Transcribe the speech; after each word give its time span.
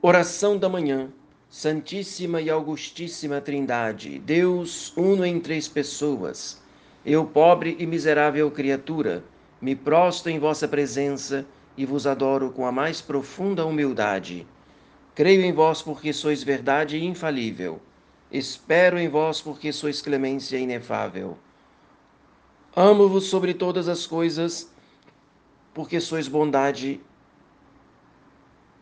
Oração 0.00 0.56
da 0.56 0.68
manhã. 0.68 1.10
Santíssima 1.50 2.40
e 2.40 2.48
Augustíssima 2.48 3.40
Trindade, 3.40 4.20
Deus 4.20 4.96
uno 4.96 5.26
em 5.26 5.40
três 5.40 5.66
pessoas. 5.66 6.62
Eu, 7.04 7.26
pobre 7.26 7.74
e 7.80 7.84
miserável 7.84 8.48
criatura, 8.48 9.24
me 9.60 9.74
prosto 9.74 10.28
em 10.28 10.38
vossa 10.38 10.68
presença 10.68 11.44
e 11.76 11.84
vos 11.84 12.06
adoro 12.06 12.52
com 12.52 12.64
a 12.64 12.70
mais 12.70 13.00
profunda 13.00 13.66
humildade. 13.66 14.46
Creio 15.16 15.42
em 15.42 15.52
vós 15.52 15.82
porque 15.82 16.12
sois 16.12 16.44
verdade 16.44 17.04
infalível. 17.04 17.80
Espero 18.30 19.00
em 19.00 19.08
vós 19.08 19.40
porque 19.40 19.72
sois 19.72 20.00
clemência 20.00 20.58
inefável. 20.58 21.36
Amo-vos 22.76 23.24
sobre 23.24 23.52
todas 23.52 23.88
as 23.88 24.06
coisas 24.06 24.70
porque 25.74 25.98
sois 25.98 26.28
bondade 26.28 27.00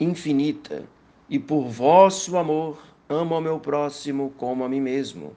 infinita 0.00 0.88
e 1.32 1.38
por 1.38 1.62
vosso 1.62 2.36
amor 2.36 2.76
amo 3.08 3.34
ao 3.34 3.40
meu 3.40 3.58
próximo 3.58 4.34
como 4.36 4.64
a 4.64 4.68
mim 4.68 4.82
mesmo. 4.82 5.34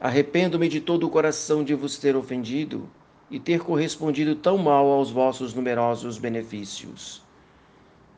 Arrependo-me 0.00 0.68
de 0.68 0.80
todo 0.80 1.04
o 1.04 1.10
coração 1.10 1.64
de 1.64 1.74
vos 1.74 1.98
ter 1.98 2.14
ofendido 2.14 2.88
e 3.28 3.40
ter 3.40 3.58
correspondido 3.58 4.36
tão 4.36 4.56
mal 4.56 4.86
aos 4.86 5.10
vossos 5.10 5.52
numerosos 5.52 6.16
benefícios. 6.16 7.24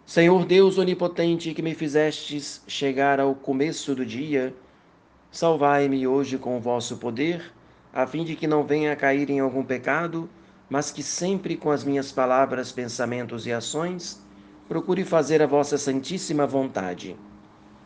Senhor 0.04 0.44
Deus 0.44 0.76
onipotente, 0.76 1.54
que 1.54 1.62
me 1.62 1.74
fizestes 1.74 2.62
chegar 2.66 3.18
ao 3.18 3.34
começo 3.34 3.94
do 3.94 4.04
dia, 4.04 4.54
salvai-me 5.30 6.06
hoje 6.06 6.36
com 6.36 6.58
o 6.58 6.60
vosso 6.60 6.98
poder, 6.98 7.54
a 7.90 8.06
fim 8.06 8.22
de 8.22 8.36
que 8.36 8.46
não 8.46 8.64
venha 8.64 8.92
a 8.92 8.96
cair 8.96 9.30
em 9.30 9.40
algum 9.40 9.64
pecado, 9.64 10.28
mas 10.68 10.90
que 10.90 11.02
sempre 11.02 11.56
com 11.56 11.70
as 11.70 11.84
minhas 11.84 12.12
palavras, 12.12 12.70
pensamentos 12.70 13.46
e 13.46 13.52
ações 13.52 14.22
procure 14.70 15.02
fazer 15.02 15.42
a 15.42 15.48
vossa 15.48 15.76
santíssima 15.76 16.46
vontade. 16.46 17.16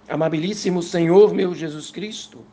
Amabilíssimo 0.06 0.82
Senhor 0.82 1.32
meu 1.32 1.54
Jesus 1.54 1.90
Cristo, 1.90 2.44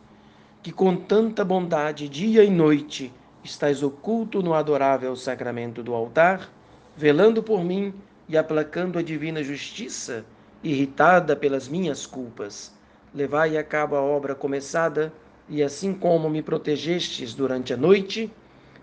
que 0.64 0.72
com 0.72 0.96
tanta 0.96 1.44
bondade, 1.44 2.08
dia 2.08 2.42
e 2.42 2.50
noite, 2.50 3.12
estás 3.44 3.84
oculto 3.84 4.42
no 4.42 4.54
adorável 4.54 5.18
sacramento 5.18 5.84
do 5.84 5.94
altar, 5.94 6.50
velando 6.96 7.44
por 7.44 7.62
mim 7.62 7.94
e 8.30 8.38
aplacando 8.38 8.98
a 8.98 9.02
divina 9.02 9.44
justiça, 9.44 10.24
irritada 10.64 11.36
pelas 11.36 11.68
minhas 11.68 12.06
culpas. 12.06 12.74
Levai 13.14 13.58
a 13.58 13.64
cabo 13.66 13.98
a 13.98 14.02
obra 14.02 14.34
começada, 14.34 15.12
e 15.50 15.62
assim 15.62 15.94
como 15.94 16.30
me 16.30 16.42
protegestes 16.42 17.34
durante 17.34 17.74
a 17.74 17.78
noite, 17.78 18.32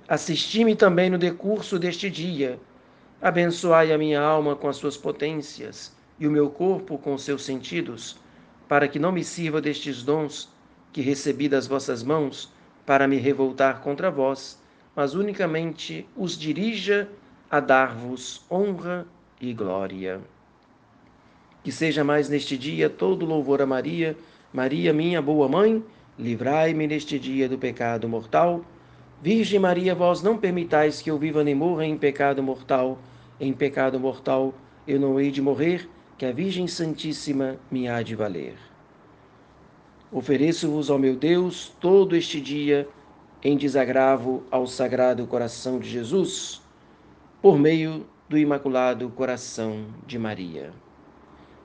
assisti-me 0.07 0.77
também 0.77 1.09
no 1.09 1.17
decurso 1.17 1.79
deste 1.79 2.11
dia 2.11 2.61
Abençoai 3.21 3.93
a 3.93 3.99
minha 3.99 4.21
alma 4.21 4.55
com 4.55 4.69
as 4.69 4.77
suas 4.77 4.97
potências 4.97 5.93
e 6.21 6.27
o 6.27 6.31
meu 6.31 6.49
corpo 6.51 6.97
com 6.97 7.19
seus 7.19 7.45
sentidos, 7.45 8.17
para 8.69 8.87
que 8.87 8.99
não 8.99 9.11
me 9.11 9.25
sirva 9.25 9.61
destes 9.61 10.05
dons 10.05 10.49
que 10.93 11.01
recebi 11.01 11.49
das 11.49 11.67
vossas 11.67 12.05
mãos 12.05 12.53
para 12.87 13.09
me 13.09 13.17
revoltar 13.17 13.81
contra 13.81 14.09
vós, 14.09 14.63
mas 14.95 15.15
unicamente 15.15 16.07
os 16.17 16.39
dirija 16.39 17.09
a 17.51 17.59
dar-vos 17.59 18.45
honra 18.49 19.05
e 19.41 19.53
glória. 19.53 20.21
Que 21.65 21.73
seja 21.73 22.05
mais 22.05 22.29
neste 22.29 22.57
dia 22.57 22.89
todo 22.89 23.27
louvor 23.27 23.61
a 23.61 23.67
Maria, 23.67 24.17
Maria, 24.53 24.93
minha 24.93 25.21
boa 25.21 25.49
mãe, 25.49 25.85
livrai-me 26.17 26.87
neste 26.87 27.19
dia 27.19 27.49
do 27.49 27.59
pecado 27.59 28.09
mortal. 28.09 28.65
Virgem 29.21 29.59
Maria, 29.59 29.97
vós 29.97 30.23
não 30.23 30.39
permitais 30.39 31.03
que 31.03 31.11
eu 31.11 31.19
viva 31.19 31.43
nem 31.43 31.55
morra 31.55 31.85
em 31.85 31.99
pecado 31.99 32.41
mortal. 32.41 32.99
Em 33.41 33.53
pecado 33.53 33.99
mortal 33.99 34.55
eu 34.87 35.01
não 35.01 35.19
hei 35.21 35.33
de 35.33 35.43
morrer, 35.43 35.89
que 36.17 36.25
a 36.25 36.33
Virgem 36.33 36.69
Santíssima 36.69 37.57
me 37.71 37.89
há 37.89 38.01
de 38.01 38.15
valer. 38.15 38.55
Ofereço-vos 40.13 40.89
ao 40.89 40.99
meu 40.99 41.17
Deus 41.17 41.73
todo 41.81 42.15
este 42.15 42.41
dia 42.41 42.89
em 43.43 43.57
desagravo 43.57 44.45
ao 44.51 44.67
Sagrado 44.67 45.27
Coração 45.27 45.79
de 45.79 45.89
Jesus, 45.89 46.63
por 47.43 47.59
meio 47.59 48.07
do 48.29 48.39
Imaculado 48.39 49.09
Coração 49.11 49.87
de 50.07 50.19
Maria. 50.19 50.73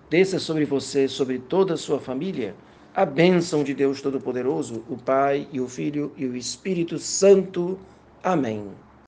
Desça 0.10 0.40
sobre 0.40 0.66
você, 0.66 1.08
sobre 1.08 1.40
toda 1.40 1.76
a 1.76 1.78
sua 1.78 2.00
família, 2.00 2.56
a 2.96 3.06
bênção 3.06 3.64
de 3.64 3.74
Deus 3.74 4.02
Todo-Poderoso, 4.02 4.84
o 4.88 4.96
Pai 4.96 5.48
e 5.52 5.60
o 5.60 5.68
Filho 5.68 6.12
e 6.16 6.26
o 6.26 6.36
Espírito 6.36 7.00
Santo. 7.00 7.80
Amém. 8.24 8.70